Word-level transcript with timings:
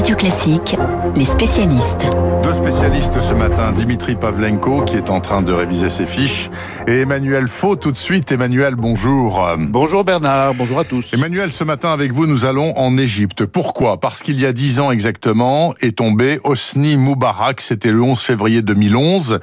Radio 0.00 0.16
Classique, 0.16 0.76
les 1.14 1.26
spécialistes. 1.26 2.08
Deux 2.42 2.54
spécialistes 2.54 3.20
ce 3.20 3.34
matin, 3.34 3.70
Dimitri 3.70 4.16
Pavlenko 4.16 4.82
qui 4.86 4.96
est 4.96 5.10
en 5.10 5.20
train 5.20 5.42
de 5.42 5.52
réviser 5.52 5.90
ses 5.90 6.06
fiches 6.06 6.48
et 6.86 7.00
Emmanuel 7.00 7.48
Faux 7.48 7.76
tout 7.76 7.92
de 7.92 7.98
suite. 7.98 8.32
Emmanuel, 8.32 8.76
bonjour. 8.76 9.46
Bonjour 9.58 10.02
Bernard, 10.04 10.54
bonjour 10.54 10.78
à 10.78 10.84
tous. 10.84 11.12
Emmanuel, 11.12 11.50
ce 11.50 11.64
matin 11.64 11.92
avec 11.92 12.12
vous, 12.12 12.26
nous 12.26 12.46
allons 12.46 12.74
en 12.78 12.96
Égypte. 12.96 13.44
Pourquoi? 13.44 14.00
Parce 14.00 14.22
qu'il 14.22 14.40
y 14.40 14.46
a 14.46 14.54
dix 14.54 14.80
ans 14.80 14.90
exactement 14.90 15.74
est 15.82 15.98
tombé 15.98 16.40
Hosni 16.44 16.96
Moubarak, 16.96 17.60
c'était 17.60 17.92
le 17.92 18.00
11 18.00 18.18
février 18.22 18.62
2011. 18.62 19.38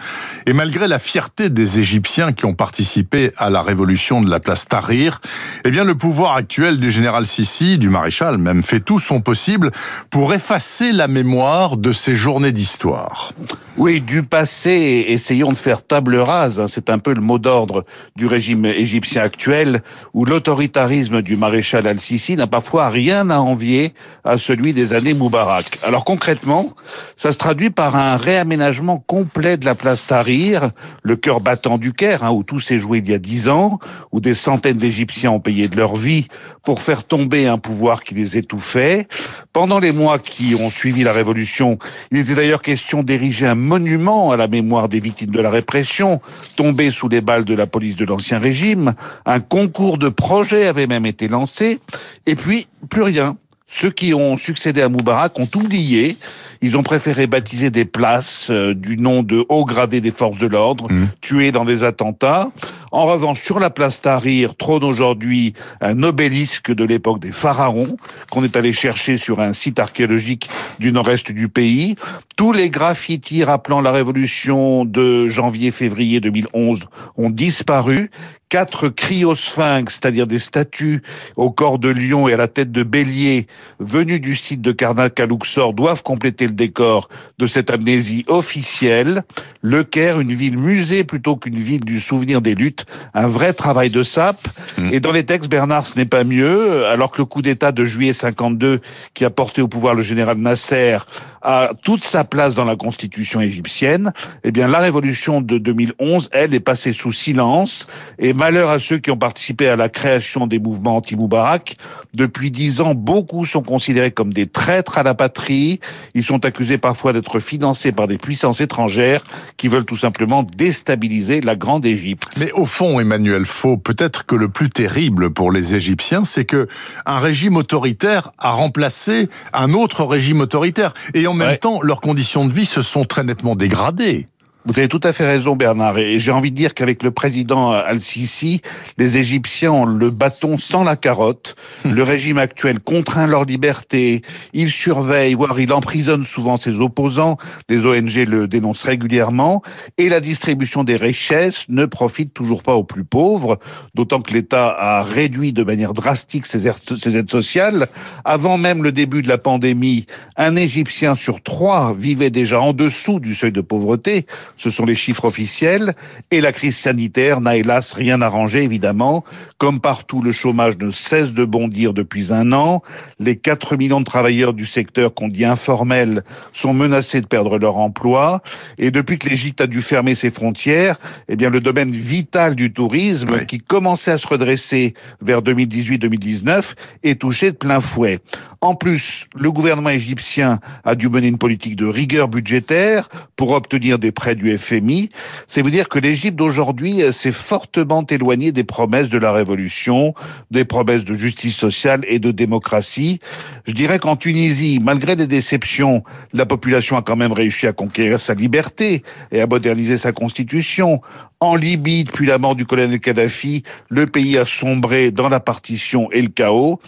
Et 0.47 0.53
malgré 0.53 0.87
la 0.87 0.97
fierté 0.97 1.51
des 1.51 1.77
Égyptiens 1.77 2.33
qui 2.33 2.45
ont 2.45 2.55
participé 2.55 3.31
à 3.37 3.51
la 3.51 3.61
révolution 3.61 4.21
de 4.21 4.29
la 4.31 4.39
place 4.39 4.67
Tahrir, 4.67 5.21
eh 5.65 5.69
bien 5.69 5.83
le 5.83 5.93
pouvoir 5.93 6.33
actuel 6.33 6.79
du 6.79 6.89
général 6.89 7.27
Sissi, 7.27 7.77
du 7.77 7.89
maréchal 7.89 8.39
même, 8.39 8.63
fait 8.63 8.79
tout 8.79 8.97
son 8.97 9.21
possible 9.21 9.69
pour 10.09 10.33
effacer 10.33 10.46
la 10.93 11.09
mémoire 11.09 11.75
de 11.75 11.91
ces 11.91 12.15
journées 12.15 12.53
d'histoire. 12.53 13.33
Oui, 13.75 13.99
du 13.99 14.23
passé, 14.23 15.05
essayons 15.09 15.51
de 15.51 15.57
faire 15.57 15.85
table 15.85 16.15
rase. 16.15 16.59
Hein. 16.59 16.67
C'est 16.67 16.89
un 16.89 16.99
peu 16.99 17.13
le 17.13 17.21
mot 17.21 17.37
d'ordre 17.37 17.85
du 18.15 18.27
régime 18.27 18.65
égyptien 18.65 19.23
actuel, 19.23 19.83
où 20.13 20.23
l'autoritarisme 20.23 21.21
du 21.21 21.35
maréchal 21.35 21.85
al-Sisi 21.85 22.37
n'a 22.37 22.47
parfois 22.47 22.89
rien 22.89 23.29
à 23.29 23.39
envier 23.39 23.93
à 24.23 24.37
celui 24.37 24.73
des 24.73 24.93
années 24.93 25.13
Moubarak. 25.13 25.79
Alors 25.83 26.05
concrètement, 26.05 26.73
ça 27.17 27.33
se 27.33 27.37
traduit 27.37 27.69
par 27.69 27.97
un 27.97 28.15
réaménagement 28.15 28.97
complet 29.05 29.57
de 29.57 29.65
la 29.65 29.75
place 29.75 30.07
Tahrir, 30.07 30.71
le 31.03 31.17
cœur 31.17 31.41
battant 31.41 31.77
du 31.77 31.91
Caire, 31.91 32.23
hein, 32.23 32.31
où 32.31 32.43
tout 32.43 32.61
s'est 32.61 32.79
joué 32.79 32.99
il 32.99 33.09
y 33.09 33.13
a 33.13 33.19
dix 33.19 33.49
ans, 33.49 33.79
où 34.13 34.21
des 34.21 34.33
centaines 34.33 34.77
d'Égyptiens 34.77 35.31
ont 35.31 35.39
payé 35.41 35.67
de 35.67 35.75
leur 35.75 35.97
vie 35.97 36.27
pour 36.63 36.81
faire 36.81 37.03
tomber 37.03 37.47
un 37.47 37.57
pouvoir 37.57 38.03
qui 38.03 38.15
les 38.15 38.37
étouffait. 38.37 39.07
Pendant 39.53 39.79
les 39.79 39.91
mois 39.91 40.19
qui 40.19 40.36
ont 40.55 40.69
suivi 40.69 41.03
la 41.03 41.13
révolution, 41.13 41.77
il 42.11 42.19
était 42.19 42.35
d'ailleurs 42.35 42.61
question 42.61 43.03
d'ériger 43.03 43.47
un 43.47 43.55
monument 43.55 44.31
à 44.31 44.37
la 44.37 44.47
mémoire 44.47 44.89
des 44.89 44.99
victimes 44.99 45.31
de 45.31 45.41
la 45.41 45.49
répression, 45.49 46.21
tombées 46.55 46.91
sous 46.91 47.09
les 47.09 47.21
balles 47.21 47.45
de 47.45 47.55
la 47.55 47.67
police 47.67 47.95
de 47.95 48.05
l'Ancien 48.05 48.39
Régime. 48.39 48.93
Un 49.25 49.39
concours 49.39 49.97
de 49.97 50.09
projets 50.09 50.67
avait 50.67 50.87
même 50.87 51.05
été 51.05 51.27
lancé. 51.27 51.79
Et 52.25 52.35
puis, 52.35 52.67
plus 52.89 53.03
rien. 53.03 53.37
Ceux 53.69 53.91
qui 53.91 54.13
ont 54.13 54.37
succédé 54.37 54.81
à 54.81 54.87
Moubarak 54.87 55.37
ont 55.39 55.49
oublié. 55.55 56.15
Ils 56.61 56.77
ont 56.77 56.83
préféré 56.83 57.27
baptiser 57.27 57.69
des 57.69 57.83
places 57.83 58.47
euh, 58.49 58.73
du 58.73 58.97
nom 58.97 59.23
de 59.23 59.45
hauts 59.49 59.65
gradés 59.65 59.99
des 59.99 60.11
forces 60.11 60.37
de 60.37 60.47
l'ordre, 60.47 60.91
mmh. 60.91 61.07
tués 61.21 61.51
dans 61.51 61.65
des 61.65 61.83
attentats. 61.83 62.49
En 62.91 63.05
revanche, 63.05 63.41
sur 63.41 63.59
la 63.59 63.69
place 63.69 64.01
Tahrir 64.01 64.55
trône 64.55 64.83
aujourd'hui 64.83 65.53
un 65.81 66.03
obélisque 66.03 66.71
de 66.73 66.83
l'époque 66.83 67.19
des 67.19 67.31
pharaons 67.31 67.97
qu'on 68.29 68.43
est 68.43 68.55
allé 68.55 68.73
chercher 68.73 69.17
sur 69.17 69.39
un 69.41 69.53
site 69.53 69.79
archéologique 69.79 70.49
du 70.79 70.91
nord-est 70.91 71.31
du 71.31 71.49
pays. 71.49 71.95
Tous 72.37 72.53
les 72.53 72.69
graffitis 72.69 73.43
rappelant 73.43 73.81
la 73.81 73.91
révolution 73.91 74.85
de 74.85 75.27
janvier-février 75.27 76.19
2011 76.19 76.81
ont 77.17 77.31
disparu 77.31 78.11
quatre 78.49 78.89
cryosphinx, 78.89 79.95
c'est-à-dire 79.95 80.27
des 80.27 80.39
statues 80.39 81.01
au 81.35 81.51
corps 81.51 81.79
de 81.79 81.89
lion 81.89 82.27
et 82.27 82.33
à 82.33 82.37
la 82.37 82.47
tête 82.47 82.71
de 82.71 82.83
bélier, 82.83 83.47
venues 83.79 84.19
du 84.19 84.35
site 84.35 84.61
de 84.61 84.71
Karnak 84.71 85.19
à 85.19 85.25
Luxor, 85.25 85.73
doivent 85.73 86.03
compléter 86.03 86.45
le 86.45 86.53
décor 86.53 87.09
de 87.39 87.47
cette 87.47 87.69
amnésie 87.69 88.23
officielle. 88.27 89.23
Le 89.61 89.83
Caire, 89.83 90.19
une 90.19 90.33
ville 90.33 90.57
musée 90.57 91.03
plutôt 91.03 91.35
qu'une 91.35 91.57
ville 91.57 91.83
du 91.83 91.99
souvenir 91.99 92.41
des 92.41 92.55
luttes, 92.55 92.85
un 93.13 93.27
vrai 93.27 93.51
travail 93.51 93.89
de 93.89 94.03
sape. 94.03 94.47
Mmh. 94.77 94.93
Et 94.93 94.99
dans 94.99 95.11
les 95.11 95.25
textes, 95.25 95.49
Bernard, 95.49 95.87
ce 95.87 95.97
n'est 95.97 96.05
pas 96.05 96.23
mieux, 96.23 96.85
alors 96.85 97.11
que 97.11 97.21
le 97.21 97.25
coup 97.25 97.41
d'État 97.41 97.71
de 97.71 97.83
juillet 97.83 98.13
52, 98.13 98.79
qui 99.13 99.25
a 99.25 99.29
porté 99.29 99.61
au 99.61 99.67
pouvoir 99.67 99.93
le 99.93 100.03
général 100.03 100.37
Nasser, 100.37 100.99
a 101.41 101.71
toute 101.83 102.03
sa 102.03 102.23
place 102.23 102.55
dans 102.55 102.65
la 102.65 102.75
constitution 102.75 103.41
égyptienne, 103.41 104.11
eh 104.43 104.51
bien, 104.51 104.67
la 104.67 104.79
révolution 104.79 105.41
de 105.41 105.57
2011, 105.57 106.29
elle, 106.31 106.53
est 106.53 106.59
passée 106.59 106.93
sous 106.93 107.11
silence 107.11 107.87
et 108.19 108.33
malheur 108.33 108.69
à 108.69 108.79
ceux 108.79 108.97
qui 108.97 109.11
ont 109.11 109.17
participé 109.17 109.67
à 109.67 109.75
la 109.75 109.89
création 109.89 110.47
des 110.47 110.59
mouvements 110.59 110.97
anti-Moubarak. 110.97 111.77
Depuis 112.15 112.51
dix 112.51 112.81
ans, 112.81 112.95
beaucoup 112.95 113.45
sont 113.45 113.61
considérés 113.61 114.11
comme 114.11 114.33
des 114.33 114.47
traîtres 114.47 114.97
à 114.97 115.03
la 115.03 115.13
patrie. 115.13 115.79
Ils 116.15 116.23
sont 116.23 116.45
accusés 116.45 116.77
parfois 116.77 117.13
d'être 117.13 117.39
financés 117.39 117.91
par 117.91 118.07
des 118.07 118.17
puissances 118.17 118.61
étrangères 118.61 119.23
qui 119.57 119.67
veulent 119.67 119.85
tout 119.85 119.97
simplement 119.97 120.43
déstabiliser 120.43 121.41
la 121.41 121.55
grande 121.55 121.85
Égypte. 121.85 122.27
Mais 122.39 122.51
au 122.53 122.65
fond, 122.65 122.99
Emmanuel 122.99 123.45
Faux, 123.45 123.77
peut-être 123.77 124.25
que 124.25 124.35
le 124.35 124.49
plus 124.49 124.69
terrible 124.69 125.31
pour 125.31 125.51
les 125.51 125.75
Égyptiens, 125.75 126.23
c'est 126.23 126.45
que 126.45 126.67
un 127.05 127.19
régime 127.19 127.57
autoritaire 127.57 128.31
a 128.37 128.51
remplacé 128.51 129.29
un 129.53 129.73
autre 129.73 130.03
régime 130.03 130.41
autoritaire. 130.41 130.93
Et 131.13 131.26
en 131.27 131.33
même 131.33 131.49
ouais. 131.49 131.57
temps, 131.57 131.81
leurs 131.81 132.01
conditions 132.01 132.45
de 132.45 132.53
vie 132.53 132.65
se 132.65 132.81
sont 132.81 133.05
très 133.05 133.23
nettement 133.23 133.55
dégradées. 133.55 134.27
Vous 134.65 134.77
avez 134.77 134.89
tout 134.89 134.99
à 135.03 135.13
fait 135.13 135.25
raison, 135.25 135.55
Bernard. 135.55 135.97
Et 135.97 136.19
j'ai 136.19 136.33
envie 136.33 136.51
de 136.51 136.55
dire 136.57 136.73
qu'avec 136.73 137.01
le 137.01 137.11
président 137.11 137.71
Al-Sisi, 137.71 138.61
les 138.97 139.17
Égyptiens 139.17 139.71
ont 139.71 139.85
le 139.85 140.09
bâton 140.09 140.57
sans 140.57 140.83
la 140.83 140.97
carotte. 140.97 141.55
Le 141.85 142.03
régime 142.03 142.37
actuel 142.37 142.81
contraint 142.81 143.27
leur 143.27 143.45
liberté. 143.45 144.23
Il 144.51 144.69
surveille, 144.69 145.35
voire 145.35 145.57
il 145.57 145.71
emprisonne 145.71 146.25
souvent 146.25 146.57
ses 146.57 146.81
opposants. 146.81 147.37
Les 147.69 147.85
ONG 147.85 148.13
le 148.27 148.49
dénoncent 148.49 148.83
régulièrement. 148.83 149.61
Et 149.97 150.09
la 150.09 150.19
distribution 150.19 150.83
des 150.83 150.97
richesses 150.97 151.63
ne 151.69 151.85
profite 151.85 152.33
toujours 152.33 152.61
pas 152.61 152.75
aux 152.75 152.83
plus 152.83 153.05
pauvres. 153.05 153.59
D'autant 153.95 154.19
que 154.19 154.33
l'État 154.33 154.75
a 154.77 155.03
réduit 155.03 155.53
de 155.53 155.63
manière 155.63 155.93
drastique 155.93 156.45
ses 156.45 156.67
aides 156.67 157.31
sociales. 157.31 157.87
Avant 158.25 158.57
même 158.57 158.83
le 158.83 158.91
début 158.91 159.21
de 159.21 159.29
la 159.29 159.37
pandémie, 159.37 160.07
un 160.35 160.57
Égyptien 160.57 161.15
sur 161.15 161.41
trois 161.41 161.93
vivait 161.97 162.31
déjà 162.31 162.59
en 162.59 162.73
dessous 162.73 163.21
du 163.21 163.33
seuil 163.33 163.53
de 163.53 163.61
pauvreté. 163.61 164.25
Ce 164.57 164.69
sont 164.69 164.85
les 164.85 164.95
chiffres 164.95 165.25
officiels. 165.25 165.93
Et 166.31 166.41
la 166.41 166.51
crise 166.51 166.77
sanitaire 166.77 167.39
n'a 167.41 167.55
hélas 167.55 167.93
rien 167.93 168.21
arrangé, 168.21 168.63
évidemment. 168.63 169.23
Comme 169.57 169.79
partout, 169.79 170.21
le 170.21 170.31
chômage 170.31 170.77
ne 170.79 170.91
cesse 170.91 171.33
de 171.33 171.45
bondir 171.45 171.93
depuis 171.93 172.33
un 172.33 172.51
an. 172.51 172.81
Les 173.19 173.35
4 173.35 173.77
millions 173.77 173.99
de 173.99 174.05
travailleurs 174.05 174.53
du 174.53 174.65
secteur 174.65 175.13
qu'on 175.13 175.27
dit 175.27 175.45
informel 175.45 176.23
sont 176.51 176.73
menacés 176.73 177.21
de 177.21 177.27
perdre 177.27 177.57
leur 177.57 177.77
emploi. 177.77 178.41
Et 178.77 178.91
depuis 178.91 179.19
que 179.19 179.29
l'Égypte 179.29 179.61
a 179.61 179.67
dû 179.67 179.81
fermer 179.81 180.15
ses 180.15 180.31
frontières, 180.31 180.97
eh 181.29 181.35
bien, 181.35 181.49
le 181.49 181.61
domaine 181.61 181.91
vital 181.91 182.55
du 182.55 182.73
tourisme, 182.73 183.29
oui. 183.31 183.45
qui 183.45 183.59
commençait 183.59 184.11
à 184.11 184.17
se 184.17 184.27
redresser 184.27 184.93
vers 185.21 185.41
2018-2019, 185.41 186.73
est 187.03 187.21
touché 187.21 187.51
de 187.51 187.55
plein 187.55 187.79
fouet. 187.79 188.19
En 188.61 188.73
plus, 188.73 189.27
le 189.35 189.51
gouvernement 189.51 189.89
égyptien 189.89 190.59
a 190.83 190.95
dû 190.95 191.09
mener 191.09 191.27
une 191.27 191.37
politique 191.37 191.75
de 191.75 191.85
rigueur 191.85 192.27
budgétaire 192.27 193.07
pour 193.35 193.51
obtenir 193.51 193.99
des 193.99 194.11
prêts 194.11 194.35
du 194.35 194.46
FMI. 194.55 195.09
C'est 195.47 195.61
vous 195.61 195.69
dire 195.69 195.89
que 195.89 195.99
l'Égypte 195.99 196.37
d'aujourd'hui 196.37 197.01
s'est 197.11 197.31
fortement 197.31 198.05
éloignée 198.05 198.51
des 198.51 198.63
promesses 198.63 199.09
de 199.09 199.17
la 199.17 199.31
révolution, 199.31 200.13
des 200.51 200.65
promesses 200.65 201.05
de 201.05 201.13
justice 201.13 201.55
sociale 201.55 202.03
et 202.07 202.19
de 202.19 202.31
démocratie. 202.31 203.19
Je 203.65 203.73
dirais 203.73 203.99
qu'en 203.99 204.15
Tunisie, 204.15 204.79
malgré 204.81 205.15
les 205.15 205.27
déceptions, 205.27 206.03
la 206.33 206.45
population 206.45 206.97
a 206.97 207.01
quand 207.01 207.15
même 207.15 207.33
réussi 207.33 207.67
à 207.67 207.73
conquérir 207.73 208.21
sa 208.21 208.33
liberté 208.33 209.03
et 209.31 209.41
à 209.41 209.47
moderniser 209.47 209.97
sa 209.97 210.11
constitution. 210.11 211.01
En 211.39 211.55
Libye, 211.55 212.03
depuis 212.03 212.25
la 212.25 212.39
mort 212.39 212.55
du 212.55 212.65
colonel 212.65 212.99
Kadhafi, 212.99 213.61
le 213.89 214.07
pays 214.07 214.39
a 214.39 214.45
sombré 214.45 215.11
dans 215.11 215.29
la 215.29 215.39
partition 215.39 216.09
et 216.11 216.21
le 216.21 216.29
chaos. 216.29 216.79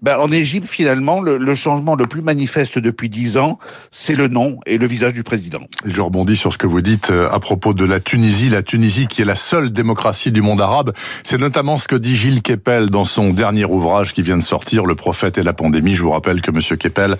Ben, 0.00 0.16
en 0.18 0.30
Égypte, 0.30 0.68
finalement, 0.68 1.20
le, 1.20 1.38
le, 1.38 1.54
changement 1.56 1.96
le 1.96 2.06
plus 2.06 2.22
manifeste 2.22 2.78
depuis 2.78 3.08
dix 3.08 3.36
ans, 3.36 3.58
c'est 3.90 4.14
le 4.14 4.28
nom 4.28 4.60
et 4.64 4.78
le 4.78 4.86
visage 4.86 5.12
du 5.12 5.24
président. 5.24 5.62
Je 5.84 6.00
rebondis 6.00 6.36
sur 6.36 6.52
ce 6.52 6.58
que 6.58 6.68
vous 6.68 6.82
dites 6.82 7.05
euh, 7.10 7.28
à 7.30 7.38
propos 7.38 7.74
de 7.74 7.84
la 7.84 8.00
Tunisie. 8.00 8.48
La 8.48 8.62
Tunisie, 8.62 9.06
qui 9.06 9.22
est 9.22 9.24
la 9.24 9.36
seule 9.36 9.70
démocratie 9.70 10.32
du 10.32 10.42
monde 10.42 10.60
arabe, 10.60 10.92
c'est 11.24 11.38
notamment 11.38 11.78
ce 11.78 11.88
que 11.88 11.96
dit 11.96 12.16
Gilles 12.16 12.42
Kepel 12.42 12.90
dans 12.90 13.04
son 13.04 13.30
dernier 13.30 13.64
ouvrage 13.64 14.12
qui 14.12 14.22
vient 14.22 14.36
de 14.36 14.42
sortir, 14.42 14.84
Le 14.86 14.94
prophète 14.94 15.38
et 15.38 15.42
la 15.42 15.52
pandémie. 15.52 15.94
Je 15.94 16.02
vous 16.02 16.10
rappelle 16.10 16.40
que 16.40 16.50
Monsieur 16.50 16.76
Kepel 16.76 17.16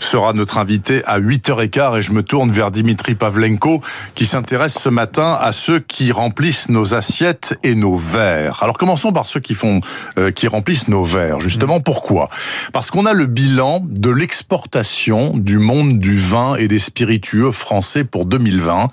sera 0.00 0.32
notre 0.32 0.58
invité 0.58 1.02
à 1.04 1.20
8h15 1.20 1.98
et 1.98 2.02
je 2.02 2.12
me 2.12 2.22
tourne 2.22 2.50
vers 2.50 2.70
Dimitri 2.70 3.14
Pavlenko 3.14 3.80
qui 4.14 4.26
s'intéresse 4.26 4.78
ce 4.78 4.88
matin 4.88 5.36
à 5.40 5.52
ceux 5.52 5.80
qui 5.80 6.12
remplissent 6.12 6.68
nos 6.68 6.94
assiettes 6.94 7.58
et 7.62 7.74
nos 7.74 7.96
verres. 7.96 8.62
Alors 8.62 8.78
commençons 8.78 9.12
par 9.12 9.26
ceux 9.26 9.40
qui 9.40 9.54
font, 9.54 9.80
euh, 10.18 10.30
qui 10.30 10.48
remplissent 10.48 10.88
nos 10.88 11.04
verres. 11.04 11.40
Justement, 11.40 11.80
pourquoi? 11.80 12.28
Parce 12.72 12.90
qu'on 12.90 13.06
a 13.06 13.12
le 13.12 13.26
bilan 13.26 13.82
de 13.84 14.10
l'exportation 14.10 15.36
du 15.36 15.58
monde 15.58 15.98
du 15.98 16.16
vin 16.16 16.56
et 16.56 16.68
des 16.68 16.78
spiritueux 16.78 17.50
français 17.50 18.04
pour 18.04 18.26
2020. 18.26 18.88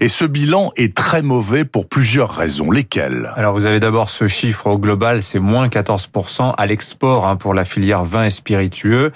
Et 0.00 0.08
ce 0.08 0.24
bilan 0.24 0.72
est 0.76 0.94
très 0.94 1.22
mauvais 1.22 1.64
pour 1.64 1.88
plusieurs 1.88 2.30
raisons. 2.30 2.70
Lesquelles? 2.70 3.32
Alors 3.36 3.54
vous 3.54 3.66
avez 3.66 3.80
d'abord 3.80 4.10
ce 4.10 4.28
chiffre 4.28 4.66
au 4.66 4.78
global, 4.78 5.22
c'est 5.22 5.38
moins 5.38 5.68
14% 5.68 6.54
à 6.56 6.66
l'export 6.66 7.26
hein, 7.26 7.36
pour 7.36 7.54
la 7.54 7.64
filière 7.64 8.04
vin 8.04 8.24
et 8.24 8.30
spiritueux. 8.30 9.12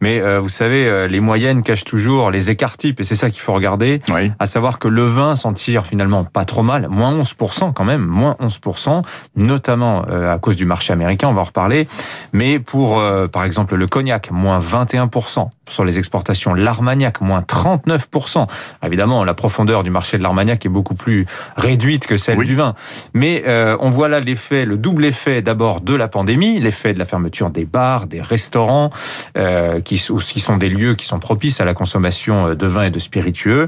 Mais 0.00 0.20
euh, 0.20 0.40
vous 0.40 0.48
savez, 0.48 0.86
euh, 0.86 1.08
les 1.08 1.20
moyennes 1.20 1.62
cachent 1.62 1.84
toujours 1.84 2.30
les 2.30 2.50
écarts 2.50 2.76
types 2.76 3.00
et 3.00 3.04
c'est 3.04 3.16
ça 3.16 3.30
qu'il 3.30 3.40
faut 3.40 3.52
regarder. 3.52 4.02
Oui. 4.08 4.32
À 4.38 4.46
savoir 4.46 4.78
que 4.78 4.88
le 4.88 5.04
vin 5.04 5.36
s'en 5.36 5.52
tire 5.52 5.86
finalement 5.86 6.24
pas 6.24 6.44
trop 6.44 6.62
mal, 6.62 6.88
moins 6.88 7.14
11% 7.14 7.72
quand 7.72 7.84
même, 7.84 8.04
moins 8.04 8.36
11%, 8.40 9.02
notamment 9.36 10.04
euh, 10.08 10.34
à 10.34 10.38
cause 10.38 10.56
du 10.56 10.64
marché 10.64 10.92
américain, 10.92 11.28
on 11.28 11.34
va 11.34 11.42
en 11.42 11.44
reparler. 11.44 11.86
Mais 12.32 12.58
pour, 12.58 13.00
euh, 13.00 13.26
par 13.26 13.44
exemple, 13.44 13.74
le 13.74 13.86
cognac, 13.86 14.30
moins 14.30 14.60
21% 14.60 15.48
sur 15.68 15.84
les 15.84 15.98
exportations. 15.98 16.54
L'Armagnac, 16.54 17.20
moins 17.20 17.40
39%. 17.40 18.46
Évidemment, 18.84 19.24
la 19.24 19.34
profondeur 19.34 19.84
du 19.84 19.90
marché 19.90 20.09
de 20.18 20.22
l'Armagnac 20.22 20.64
est 20.66 20.68
beaucoup 20.70 20.94
plus 20.94 21.26
réduite 21.56 22.06
que 22.06 22.16
celle 22.16 22.38
Oui. 22.38 22.46
du 22.46 22.54
vin. 22.54 22.74
Mais 23.14 23.44
euh, 23.46 23.76
on 23.80 23.90
voit 23.90 24.08
là 24.08 24.20
l'effet, 24.20 24.64
le 24.64 24.76
double 24.76 25.04
effet 25.04 25.42
d'abord 25.42 25.80
de 25.80 25.94
la 25.94 26.08
pandémie, 26.08 26.60
l'effet 26.60 26.92
de 26.94 26.98
la 26.98 27.04
fermeture 27.04 27.50
des 27.50 27.64
bars, 27.64 28.06
des 28.06 28.20
restaurants, 28.22 28.90
euh, 29.36 29.80
qui, 29.80 29.94
qui 29.96 30.40
sont 30.40 30.56
des 30.56 30.68
lieux 30.68 30.94
qui 30.94 31.06
sont 31.06 31.18
propices 31.18 31.60
à 31.60 31.64
la 31.64 31.74
consommation 31.74 32.48
euh, 32.48 32.54
de 32.54 32.66
vin 32.66 32.84
et 32.84 32.90
de 32.90 32.98
spiritueux. 32.98 33.66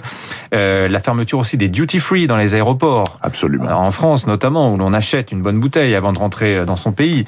Euh, 0.55 0.89
la 0.89 1.00
fermeture 1.00 1.39
aussi 1.39 1.56
des 1.56 1.69
duty 1.69 1.99
free 2.00 2.27
dans 2.27 2.37
les 2.37 2.55
aéroports. 2.55 3.19
Absolument. 3.23 3.65
Alors, 3.67 3.81
en 3.81 3.91
France 3.91 4.27
notamment, 4.27 4.73
où 4.73 4.77
l'on 4.77 4.93
achète 4.93 5.33
une 5.33 5.43
bonne 5.43 5.61
bouteille 5.61 5.95
avant 5.95 6.12
de 6.12 6.19
rentrer 6.19 6.65
dans 6.65 6.77
son 6.77 6.93
pays. 6.93 7.25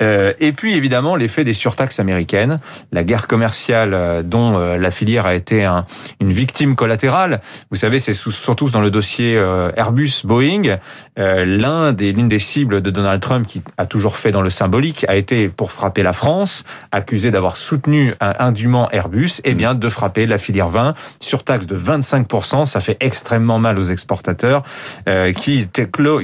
Et 0.00 0.52
puis 0.52 0.74
évidemment 0.74 1.16
l'effet 1.16 1.44
des 1.44 1.52
surtaxes 1.52 1.98
américaines, 2.00 2.58
la 2.92 3.04
guerre 3.04 3.26
commerciale 3.26 4.22
dont 4.24 4.56
la 4.58 4.90
filière 4.90 5.26
a 5.26 5.34
été 5.34 5.64
un- 5.64 5.84
une 6.20 6.32
victime 6.32 6.74
collatérale. 6.76 7.40
Vous 7.70 7.76
savez, 7.76 7.98
c'est 7.98 8.14
sous- 8.14 8.30
surtout 8.58 8.72
dans 8.72 8.80
le 8.80 8.90
dossier 8.90 9.36
euh, 9.36 9.70
Airbus-Boeing, 9.76 10.78
euh, 11.18 11.44
l'un 11.44 11.92
des 11.92 12.12
l'une 12.12 12.28
des 12.28 12.40
cibles 12.40 12.80
de 12.80 12.90
Donald 12.90 13.20
Trump 13.20 13.46
qui 13.46 13.62
a 13.76 13.86
toujours 13.86 14.16
fait 14.16 14.32
dans 14.32 14.42
le 14.42 14.50
symbolique 14.50 15.04
a 15.06 15.14
été 15.14 15.48
pour 15.48 15.70
frapper 15.70 16.02
la 16.02 16.12
France, 16.12 16.64
accusé 16.90 17.30
d'avoir 17.30 17.56
soutenu 17.56 18.14
un, 18.20 18.34
indûment 18.40 18.90
Airbus, 18.90 19.40
et 19.44 19.54
bien 19.54 19.76
de 19.76 19.88
frapper 19.88 20.26
la 20.26 20.38
filière 20.38 20.68
vin, 20.70 20.94
surtaxe 21.20 21.66
de 21.66 21.78
25%, 21.78 22.66
ça 22.66 22.80
fait 22.80 22.96
extrêmement 22.98 23.60
mal 23.60 23.78
aux 23.78 23.84
exportateurs 23.84 24.64
euh, 25.08 25.32
qui, 25.32 25.68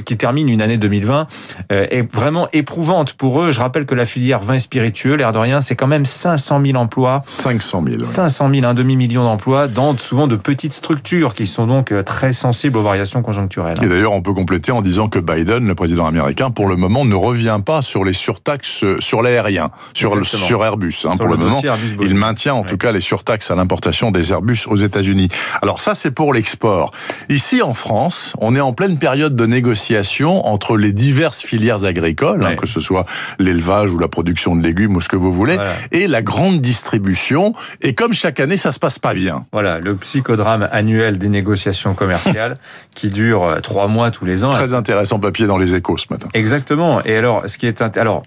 qui 0.05 0.17
termine 0.17 0.49
une 0.49 0.61
année 0.61 0.77
2020 0.77 1.27
euh, 1.71 1.87
est 1.89 2.13
vraiment 2.13 2.49
éprouvante 2.51 3.13
pour 3.13 3.41
eux. 3.41 3.51
Je 3.51 3.61
rappelle 3.61 3.85
que 3.85 3.95
la 3.95 4.05
filière 4.05 4.41
vin 4.41 4.59
spiritueux, 4.59 5.15
l'air 5.15 5.31
de 5.31 5.39
rien, 5.39 5.61
c'est 5.61 5.77
quand 5.77 5.87
même 5.87 6.05
500 6.05 6.61
000 6.65 6.77
emplois. 6.77 7.21
500 7.29 7.83
000. 7.87 7.97
oui. 7.99 8.05
500 8.05 8.49
000, 8.53 8.65
un 8.65 8.73
demi-million 8.73 9.23
d'emplois 9.23 9.69
dans 9.69 9.97
souvent 9.97 10.27
de 10.27 10.35
petites 10.35 10.73
structures 10.73 11.33
qui 11.33 11.47
sont 11.47 11.67
donc 11.67 11.93
euh, 11.93 12.03
très 12.15 12.31
sensibles 12.31 12.77
aux 12.77 12.81
variations 12.81 13.21
conjoncturelles. 13.21 13.75
Et 13.83 13.87
d'ailleurs, 13.87 14.13
on 14.13 14.21
peut 14.21 14.31
compléter 14.31 14.71
en 14.71 14.81
disant 14.81 15.09
que 15.09 15.19
Biden, 15.19 15.67
le 15.67 15.75
président 15.75 16.05
américain, 16.05 16.49
pour 16.49 16.69
le 16.69 16.77
moment, 16.77 17.03
ne 17.03 17.13
revient 17.13 17.59
pas 17.65 17.81
sur 17.81 18.05
les 18.05 18.13
surtaxes 18.13 18.85
euh, 18.85 19.01
sur 19.01 19.21
l'aérien, 19.21 19.69
sur, 19.93 20.13
Exactement. 20.17 20.45
sur 20.45 20.63
Airbus. 20.63 20.93
hein, 21.03 21.11
Sur 21.11 21.17
pour 21.17 21.27
le, 21.27 21.35
moment, 21.35 21.61
Airbus 21.61 21.97
il 22.01 22.15
maintient 22.15 22.53
en 22.53 22.63
tout 22.63 22.77
cas 22.77 22.93
les 22.93 23.01
surtaxes 23.01 23.51
à 23.51 23.55
l'importation 23.55 24.11
des 24.11 24.31
Airbus 24.31 24.59
aux 24.67 24.77
États-Unis. 24.77 25.27
Alors 25.61 25.81
ça, 25.81 25.93
c'est 25.93 26.11
pour 26.11 26.33
l'export. 26.33 26.91
Ici, 27.27 27.61
en 27.61 27.73
France, 27.73 28.31
on 28.39 28.55
est 28.55 28.61
en 28.61 28.71
pleine 28.71 28.97
période 28.97 29.35
de 29.35 29.45
négociation 29.45 30.47
entre 30.47 30.77
les 30.77 30.93
diverses 30.93 31.41
filières 31.41 31.83
agricoles, 31.83 32.45
hein, 32.45 32.55
que 32.55 32.65
ce 32.65 32.79
soit 32.79 33.03
l'élevage 33.39 33.91
ou 33.91 33.99
la 33.99 34.07
production 34.07 34.55
de 34.55 34.63
légumes 34.63 34.95
ou 34.95 35.01
ce 35.01 35.09
que 35.09 35.17
vous 35.17 35.33
voulez, 35.33 35.55
Voilà. 35.55 35.71
et 35.91 36.07
la 36.07 36.21
grande 36.21 36.61
distribution. 36.61 37.51
Et 37.81 37.93
comme 37.93 38.13
chaque 38.13 38.39
année, 38.39 38.55
ça 38.55 38.71
se 38.71 38.79
passe 38.79 38.99
pas 38.99 39.13
bien. 39.13 39.45
Voilà, 39.51 39.79
le 39.81 39.95
psychodrame 39.97 40.69
annuel 40.71 41.17
des 41.17 41.27
négociations 41.27 41.89
commerciales 41.93 42.04
qui 42.95 43.09
dure 43.09 43.43
euh, 43.43 43.59
trois 43.59 43.87
mois 43.87 44.11
tous 44.11 44.25
les 44.25 44.43
ans. 44.43 44.51
Très 44.51 44.73
intéressant 44.73 45.19
papier 45.19 45.47
dans 45.47 45.57
les 45.57 45.75
échos 45.75 45.97
ce 45.97 46.05
matin. 46.09 46.27
Exactement. 46.33 47.01
Et 47.05 47.15
alors, 47.17 47.43
ce 47.47 47.57
qui 47.57 47.67
est 47.67 47.81
alors, 47.97 48.23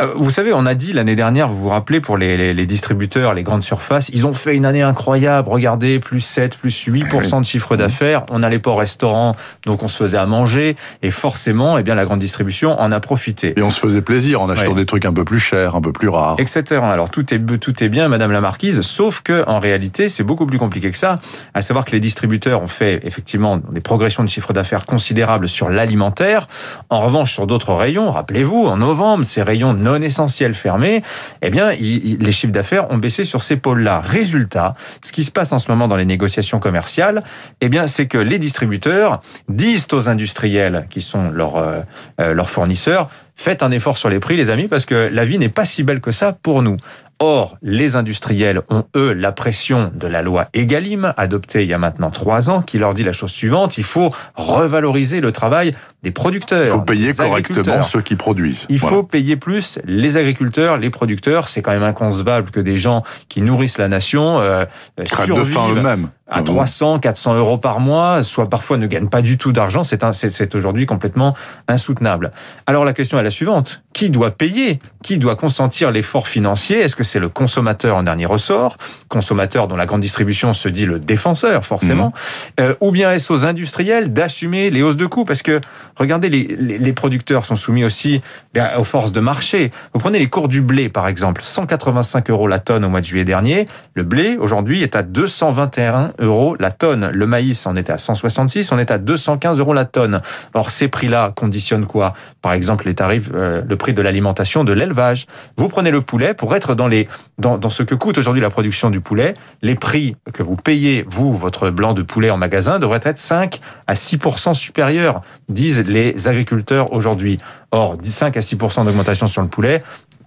euh, 0.00 0.06
vous 0.16 0.30
savez, 0.30 0.52
on 0.52 0.66
a 0.66 0.74
dit 0.74 0.92
l'année 0.92 1.16
dernière, 1.16 1.48
vous 1.48 1.56
vous 1.56 1.68
rappelez, 1.68 2.00
pour 2.00 2.16
les, 2.16 2.36
les, 2.36 2.54
les 2.54 2.66
distributeurs, 2.66 3.34
les 3.34 3.42
grandes 3.42 3.62
surfaces, 3.64 4.08
ils 4.12 4.26
ont 4.26 4.34
fait 4.34 4.54
une 4.56 4.66
année 4.66 4.82
incroyable. 4.82 5.48
Regardez, 5.50 5.98
plus 5.98 6.20
7, 6.20 6.56
plus 6.56 6.86
8% 6.88 7.40
de 7.40 7.44
chiffre 7.44 7.76
d'affaires. 7.76 8.24
On 8.30 8.38
n'allait 8.40 8.58
pas 8.58 8.70
au 8.70 8.76
restaurant, 8.76 9.34
donc 9.66 9.82
on 9.82 9.88
se 9.88 9.96
faisait 10.02 10.18
à 10.18 10.26
manger. 10.26 10.76
Et 11.02 11.10
forcément, 11.10 11.78
eh 11.78 11.82
bien, 11.82 11.94
la 11.94 12.04
grande 12.04 12.20
distribution 12.20 12.78
en 12.80 12.92
a 12.92 13.00
profité. 13.00 13.54
Et 13.58 13.62
on 13.62 13.70
se 13.70 13.80
faisait 13.80 14.02
plaisir 14.02 14.40
en 14.42 14.48
achetant 14.50 14.70
Ouais. 14.70 14.76
des 14.76 14.86
trucs 14.86 15.04
un 15.04 15.12
peu 15.12 15.24
plus 15.24 15.40
chers, 15.40 15.76
un 15.76 15.80
peu 15.80 15.92
plus 15.92 16.08
rares. 16.08 16.36
etc. 16.38 16.80
Alors 16.82 17.10
tout 17.10 17.34
est 17.34 17.58
tout 17.60 17.84
est 17.84 17.88
bien, 17.88 18.08
Madame 18.08 18.30
la 18.32 18.40
Marquise, 18.40 18.80
sauf 18.80 19.20
que 19.20 19.44
en 19.46 19.58
réalité 19.58 20.08
c'est 20.08 20.22
beaucoup 20.24 20.46
plus 20.46 20.58
compliqué 20.58 20.90
que 20.90 20.96
ça. 20.98 21.18
À 21.52 21.60
savoir 21.62 21.84
que 21.84 21.92
les 21.92 22.00
distributeurs 22.00 22.62
ont 22.62 22.66
fait 22.66 23.00
effectivement 23.14 23.58
des 23.58 23.80
progressions 23.80 24.24
de 24.24 24.28
chiffre 24.28 24.52
d'affaires 24.52 24.86
considérables 24.86 25.48
sur 25.48 25.70
l'alimentaire. 25.70 26.48
En 26.90 26.98
revanche, 26.98 27.32
sur 27.32 27.46
d'autres 27.46 27.72
rayons, 27.72 28.10
rappelez-vous, 28.10 28.66
en 28.66 28.76
novembre, 28.76 29.24
ces 29.24 29.42
rayons 29.42 29.72
non 29.72 30.02
essentiels 30.02 30.54
fermés, 30.54 31.02
eh 31.42 31.50
bien, 31.50 31.70
les 31.70 32.32
chiffres 32.32 32.52
d'affaires 32.52 32.90
ont 32.90 32.98
baissé 32.98 33.24
sur 33.24 33.42
ces 33.44 33.56
pôles-là. 33.56 34.00
Résultat, 34.00 34.74
ce 35.02 35.12
qui 35.12 35.22
se 35.22 35.30
passe 35.30 35.52
en 35.52 35.60
ce 35.60 35.70
moment 35.70 35.86
dans 35.86 35.96
les 35.96 36.04
négociations 36.04 36.58
commerciales, 36.58 37.22
eh 37.60 37.68
bien, 37.68 37.86
c'est 37.86 38.06
que 38.06 38.18
les 38.18 38.38
distributeurs 38.38 39.20
disent 39.48 39.86
aux 39.92 40.08
industriels 40.08 40.86
qui 40.90 41.00
sont 41.00 41.30
leurs 41.30 41.56
euh, 41.56 41.80
euh, 42.20 42.34
leurs 42.34 42.50
fournisseurs 42.50 43.08
faites 43.36 43.62
un 43.62 43.70
effort 43.70 43.98
sur 43.98 44.08
les 44.08 44.20
prix, 44.20 44.36
les 44.36 44.50
amis, 44.50 44.68
parce 44.68 44.84
que 44.84 44.94
la 44.94 45.24
vie 45.24 45.38
n'est 45.38 45.48
pas 45.48 45.64
si 45.64 45.82
belle 45.82 46.00
que 46.00 46.12
ça 46.12 46.32
pour 46.32 46.62
nous. 46.62 46.76
Or, 47.20 47.56
les 47.62 47.96
industriels 47.96 48.62
ont, 48.70 48.84
eux, 48.96 49.12
la 49.12 49.32
pression 49.32 49.92
de 49.94 50.06
la 50.06 50.22
loi 50.22 50.48
Egalim, 50.52 51.14
adoptée 51.16 51.62
il 51.62 51.68
y 51.68 51.72
a 51.72 51.78
maintenant 51.78 52.10
trois 52.10 52.50
ans, 52.50 52.60
qui 52.60 52.78
leur 52.78 52.92
dit 52.94 53.04
la 53.04 53.12
chose 53.12 53.30
suivante, 53.30 53.78
il 53.78 53.84
faut 53.84 54.12
revaloriser 54.34 55.20
le 55.20 55.30
travail 55.30 55.74
des 56.04 56.10
producteurs. 56.12 56.64
Il 56.66 56.70
faut 56.70 56.80
payer 56.82 57.12
correctement 57.14 57.82
ceux 57.82 58.00
qui 58.02 58.14
produisent. 58.14 58.66
Il 58.68 58.78
Voilà. 58.78 58.96
faut 58.98 59.02
payer 59.02 59.36
plus 59.36 59.78
les 59.84 60.16
agriculteurs, 60.16 60.76
les 60.76 60.90
producteurs. 60.90 61.48
C'est 61.48 61.62
quand 61.62 61.72
même 61.72 61.82
inconcevable 61.82 62.50
que 62.50 62.60
des 62.60 62.76
gens 62.76 63.02
qui 63.28 63.42
nourrissent 63.42 63.78
la 63.78 63.88
nation 63.88 64.38
euh, 64.38 64.66
crèvent 65.04 65.28
de 65.34 65.34
faim 65.42 65.44
survivent 65.66 65.78
eux-mêmes. 65.78 66.08
à 66.30 66.42
300, 66.42 66.98
400 67.00 67.34
euros 67.36 67.58
par 67.58 67.80
mois, 67.80 68.22
soit 68.22 68.48
parfois 68.48 68.76
ne 68.78 68.86
gagnent 68.86 69.08
pas 69.08 69.22
du 69.22 69.36
tout 69.38 69.52
d'argent. 69.52 69.82
C'est 69.84 70.04
un- 70.04 70.12
c'est 70.12 70.30
c'est 70.30 70.54
aujourd'hui 70.54 70.86
complètement 70.86 71.34
insoutenable. 71.68 72.30
Alors 72.66 72.84
la 72.84 72.92
question 72.92 73.18
est 73.18 73.22
la 73.22 73.30
suivante. 73.30 73.82
Qui 73.92 74.10
doit 74.10 74.30
payer? 74.32 74.78
Qui 75.02 75.18
doit 75.18 75.36
consentir 75.36 75.90
l'effort 75.90 76.26
financier? 76.28 76.80
Est-ce 76.80 76.96
que 76.96 77.04
c'est 77.04 77.18
le 77.20 77.28
consommateur 77.28 77.96
en 77.96 78.02
dernier 78.02 78.26
ressort? 78.26 78.76
Consommateur 79.08 79.68
dont 79.68 79.76
la 79.76 79.86
grande 79.86 80.00
distribution 80.00 80.52
se 80.52 80.68
dit 80.68 80.86
le 80.86 80.98
défenseur, 80.98 81.64
forcément. 81.64 82.12
Euh, 82.58 82.74
ou 82.80 82.90
bien 82.90 83.12
est-ce 83.12 83.32
aux 83.32 83.46
industriels 83.46 84.12
d'assumer 84.12 84.70
les 84.70 84.82
hausses 84.82 84.96
de 84.96 85.06
coûts? 85.06 85.24
Parce 85.24 85.42
que, 85.42 85.60
regardez, 85.96 86.28
les, 86.28 86.56
les, 86.58 86.78
les 86.78 86.92
producteurs 86.92 87.44
sont 87.44 87.56
soumis 87.56 87.84
aussi 87.84 88.20
bien, 88.52 88.70
aux 88.78 88.84
forces 88.84 89.12
de 89.12 89.20
marché. 89.20 89.70
Vous 89.92 90.00
prenez 90.00 90.18
les 90.18 90.28
cours 90.28 90.48
du 90.48 90.60
blé, 90.60 90.88
par 90.88 91.08
exemple. 91.08 91.42
185 91.42 92.30
euros 92.30 92.46
la 92.46 92.58
tonne 92.58 92.84
au 92.84 92.88
mois 92.88 93.00
de 93.00 93.06
juillet 93.06 93.24
dernier. 93.24 93.66
Le 93.94 94.02
blé, 94.02 94.36
aujourd'hui, 94.38 94.82
est 94.82 94.96
à 94.96 95.02
221 95.02 96.12
euros 96.18 96.56
la 96.58 96.70
tonne. 96.70 97.10
Le 97.12 97.26
maïs, 97.26 97.66
on 97.66 97.76
était 97.76 97.92
à 97.92 97.98
166, 97.98 98.72
on 98.72 98.78
est 98.78 98.90
à 98.90 98.98
215 98.98 99.58
euros 99.58 99.74
la 99.74 99.84
tonne. 99.84 100.20
Or, 100.54 100.70
ces 100.70 100.88
prix-là 100.88 101.32
conditionnent 101.34 101.86
quoi? 101.86 102.14
Par 102.42 102.52
exemple, 102.52 102.86
les 102.86 102.94
tarifs, 102.94 103.30
euh, 103.34 103.62
le 103.66 103.76
prix 103.76 103.94
de 103.94 104.02
l'alimentation, 104.02 104.64
de 104.64 104.72
l'élevage. 104.72 105.26
Vous 105.56 105.68
prenez 105.68 105.90
le 105.90 106.00
poulet, 106.00 106.34
pour 106.34 106.54
être 106.54 106.74
dans, 106.74 106.88
les, 106.88 107.08
dans, 107.38 107.58
dans 107.58 107.68
ce 107.68 107.82
que 107.82 107.94
coûte 107.94 108.18
aujourd'hui 108.18 108.42
la 108.42 108.50
production 108.50 108.90
du 108.90 109.00
poulet, 109.00 109.34
les 109.62 109.74
prix 109.74 110.16
que 110.32 110.42
vous 110.42 110.56
payez, 110.56 111.04
vous, 111.08 111.34
votre 111.34 111.70
blanc 111.70 111.94
de 111.94 112.02
poulet 112.02 112.30
en 112.30 112.36
magasin, 112.36 112.78
devraient 112.78 113.00
être 113.04 113.18
5 113.18 113.60
à 113.86 113.96
6 113.96 114.18
supérieurs, 114.52 115.20
disent 115.48 115.83
les 115.86 116.28
agriculteurs 116.28 116.92
aujourd'hui. 116.92 117.38
Or, 117.70 117.96
5 118.02 118.36
à 118.36 118.42
6 118.42 118.56
d'augmentation 118.56 119.26
sur 119.26 119.42
le 119.42 119.48
poulet, 119.48 119.82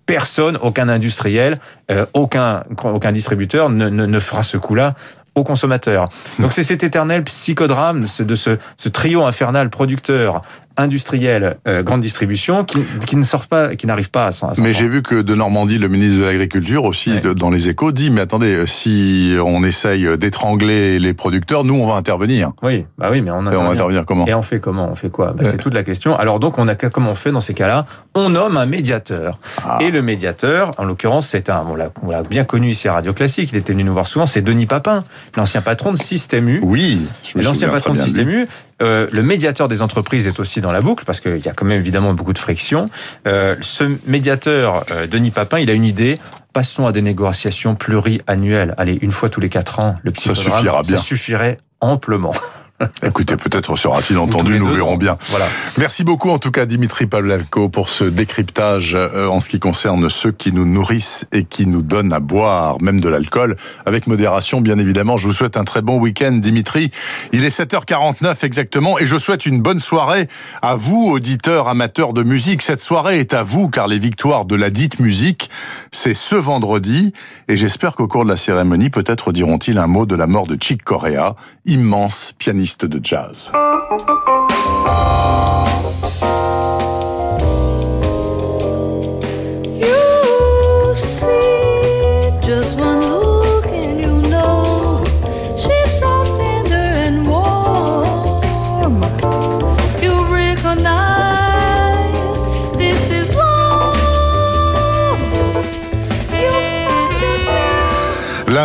personne, 0.05 0.57
aucun 0.61 0.89
industriel, 0.89 1.59
euh, 1.91 2.05
aucun, 2.13 2.63
aucun 2.83 3.11
distributeur 3.11 3.69
ne, 3.69 4.19
fera 4.19 4.43
ce 4.43 4.57
coup-là 4.57 4.95
aux 5.35 5.43
consommateurs. 5.43 6.09
Donc 6.39 6.51
c'est 6.53 6.63
cet 6.63 6.83
éternel 6.83 7.23
psychodrame 7.23 8.05
de 8.19 8.35
ce 8.35 8.89
trio 8.89 9.23
infernal 9.23 9.69
producteur, 9.69 10.41
industriel, 10.77 11.57
euh, 11.67 11.83
grande 11.83 12.01
distribution 12.01 12.63
qui, 12.63 12.79
qui 13.05 13.15
ne 13.15 13.23
sort 13.23 13.47
pas, 13.47 13.75
qui 13.75 13.87
n'arrive 13.87 14.09
pas 14.11 14.27
à 14.27 14.31
s'en. 14.31 14.51
Mais 14.59 14.73
j'ai 14.73 14.87
vu 14.87 15.01
que 15.01 15.15
de 15.21 15.35
Normandie, 15.35 15.77
le 15.77 15.87
ministre 15.87 16.19
de 16.19 16.25
l'Agriculture 16.25 16.83
aussi, 16.85 17.11
Ouais. 17.11 17.19
de- 17.19 17.33
dans 17.33 17.49
les 17.49 17.69
échos, 17.69 17.91
dit, 17.91 18.09
mais 18.09 18.21
attendez, 18.21 18.65
si 18.65 19.35
on 19.43 19.63
essaye 19.63 20.17
d'étrangler 20.17 20.99
les 20.99 21.13
producteurs, 21.13 21.63
nous, 21.63 21.75
on 21.75 21.87
va 21.87 21.95
intervenir. 21.95 22.51
Oui, 22.63 22.85
bah 22.97 23.09
oui, 23.11 23.21
mais 23.21 23.31
on 23.31 23.35
Et 23.35 23.39
on 23.39 23.41
va 23.43 23.49
intervient. 23.49 23.71
intervenir 23.71 24.05
comment 24.05 24.27
Et 24.27 24.33
on 24.33 24.41
fait 24.41 24.59
comment 24.59 24.89
On 24.91 24.95
fait 24.95 25.09
quoi? 25.09 25.27
Bah, 25.33 25.43
Ouais. 25.43 25.49
C'est 25.51 25.57
toute 25.57 25.73
la 25.73 25.83
question. 25.83 26.15
Alors 26.17 26.39
donc, 26.39 26.57
on 26.57 26.67
a 26.67 26.75
comment 26.75 27.11
on 27.11 27.15
fait 27.15 27.31
dans 27.31 27.41
ces 27.41 27.53
cas-là 27.53 27.85
On 28.15 28.29
nomme 28.29 28.57
un 28.57 28.65
médiateur. 28.65 29.39
Ah. 29.65 29.77
Et 29.81 29.91
le 29.91 30.01
médiateur, 30.01 30.71
en 30.77 30.85
l'occurrence, 30.85 31.27
c'est 31.27 31.49
un. 31.49 31.65
On 31.67 31.75
l'a 31.75 32.23
bien 32.23 32.43
connu 32.45 32.69
ici 32.71 32.87
à 32.87 32.93
Radio 32.93 33.13
Classique. 33.13 33.49
Il 33.51 33.57
était 33.57 33.73
venu 33.73 33.83
nous 33.83 33.93
voir 33.93 34.07
souvent. 34.07 34.25
C'est 34.25 34.41
Denis 34.41 34.65
Papin, 34.65 35.03
l'ancien 35.35 35.61
patron 35.61 35.91
de 35.91 35.97
Système 35.97 36.47
U. 36.49 36.59
Oui, 36.63 37.01
L'ancien 37.35 37.69
patron 37.69 37.93
de 37.93 37.99
Système 37.99 38.29
U, 38.29 38.47
euh, 38.81 39.07
le 39.11 39.23
médiateur 39.23 39.67
des 39.67 39.81
entreprises 39.81 40.27
est 40.27 40.39
aussi 40.39 40.61
dans 40.61 40.71
la 40.71 40.81
boucle 40.81 41.03
parce 41.05 41.19
qu'il 41.19 41.39
y 41.39 41.47
a 41.47 41.53
quand 41.53 41.65
même 41.65 41.79
évidemment 41.79 42.13
beaucoup 42.13 42.33
de 42.33 42.39
friction. 42.39 42.87
Euh, 43.27 43.55
ce 43.61 43.83
médiateur, 44.05 44.85
euh, 44.91 45.07
Denis 45.07 45.31
Papin, 45.31 45.59
il 45.59 45.69
a 45.69 45.73
une 45.73 45.85
idée. 45.85 46.19
Passons 46.53 46.87
à 46.87 46.91
des 46.91 47.01
négociations 47.01 47.75
pluriannuelles. 47.75 48.75
Allez, 48.77 48.97
une 49.01 49.11
fois 49.11 49.29
tous 49.29 49.39
les 49.39 49.49
quatre 49.49 49.79
ans, 49.79 49.95
le 50.03 50.11
petit 50.11 50.27
Ça 50.27 50.33
programme, 50.33 50.59
suffira 50.59 50.81
bien. 50.83 50.97
Ça 50.97 51.03
suffirait 51.03 51.57
amplement. 51.81 52.33
Écoutez, 53.03 53.35
peut-être 53.37 53.75
sera-t-il 53.75 54.19
entendu, 54.19 54.59
nous 54.59 54.67
verrons 54.67 54.97
bien. 54.97 55.17
Voilà. 55.29 55.45
Merci 55.79 56.03
beaucoup 56.03 56.29
en 56.29 56.37
tout 56.37 56.51
cas 56.51 56.67
Dimitri 56.67 57.07
Pavlenko 57.07 57.69
pour 57.69 57.89
ce 57.89 58.03
décryptage 58.03 58.93
euh, 58.93 59.27
en 59.27 59.39
ce 59.39 59.49
qui 59.49 59.59
concerne 59.59 60.07
ceux 60.09 60.31
qui 60.31 60.51
nous 60.51 60.65
nourrissent 60.65 61.25
et 61.31 61.43
qui 61.43 61.65
nous 61.65 61.81
donnent 61.81 62.13
à 62.13 62.19
boire, 62.19 62.79
même 62.79 63.01
de 63.01 63.09
l'alcool, 63.09 63.55
avec 63.87 64.05
modération 64.05 64.61
bien 64.61 64.77
évidemment. 64.77 65.17
Je 65.17 65.25
vous 65.25 65.33
souhaite 65.33 65.57
un 65.57 65.63
très 65.63 65.81
bon 65.81 65.97
week-end 65.97 66.33
Dimitri. 66.33 66.91
Il 67.33 67.45
est 67.45 67.59
7h49 67.59 68.45
exactement 68.45 68.99
et 68.99 69.07
je 69.07 69.17
souhaite 69.17 69.47
une 69.47 69.61
bonne 69.61 69.79
soirée 69.79 70.27
à 70.61 70.75
vous 70.75 71.07
auditeurs 71.07 71.69
amateurs 71.69 72.13
de 72.13 72.21
musique. 72.21 72.61
Cette 72.61 72.79
soirée 72.79 73.19
est 73.19 73.33
à 73.33 73.41
vous 73.41 73.69
car 73.69 73.87
les 73.87 73.97
victoires 73.97 74.45
de 74.45 74.55
la 74.55 74.69
dite 74.69 74.99
musique, 74.99 75.49
c'est 75.91 76.13
ce 76.13 76.35
vendredi 76.35 77.11
et 77.47 77.57
j'espère 77.57 77.95
qu'au 77.95 78.07
cours 78.07 78.23
de 78.23 78.29
la 78.29 78.37
cérémonie 78.37 78.91
peut-être 78.91 79.31
diront-ils 79.31 79.79
un 79.79 79.87
mot 79.87 80.05
de 80.05 80.15
la 80.15 80.27
mort 80.27 80.45
de 80.45 80.57
Chick 80.61 80.83
Corea, 80.83 81.33
immense 81.65 82.35
pianiste 82.37 82.66
de 82.75 82.99
jazz. 82.99 83.49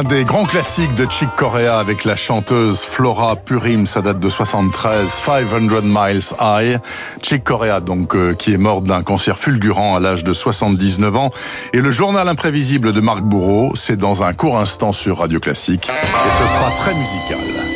L'un 0.02 0.08
des 0.08 0.24
grands 0.24 0.44
classiques 0.44 0.94
de 0.96 1.06
Chick 1.08 1.28
Corea 1.36 1.78
avec 1.78 2.04
la 2.04 2.16
chanteuse 2.16 2.80
Flora 2.80 3.36
Purim, 3.36 3.86
ça 3.86 4.00
date 4.00 4.18
de 4.18 4.28
73, 4.28 5.08
500 5.08 5.82
Miles 5.82 6.22
High. 6.40 6.80
Chick 7.20 7.44
Corea, 7.44 7.80
donc, 7.80 8.16
euh, 8.16 8.34
qui 8.34 8.52
est 8.52 8.58
morte 8.58 8.84
d'un 8.84 9.02
cancer 9.02 9.38
fulgurant 9.38 9.94
à 9.94 10.00
l'âge 10.00 10.24
de 10.24 10.32
79 10.32 11.16
ans. 11.16 11.30
Et 11.72 11.80
le 11.80 11.90
journal 11.90 12.28
imprévisible 12.28 12.92
de 12.92 13.00
Marc 13.00 13.20
Bourreau, 13.20 13.72
c'est 13.76 13.96
dans 13.96 14.22
un 14.22 14.32
court 14.32 14.58
instant 14.58 14.92
sur 14.92 15.18
Radio 15.18 15.38
Classique. 15.38 15.88
Et 15.88 16.42
ce 16.42 16.52
sera 16.52 16.70
très 16.78 16.94
musical. 16.94 17.71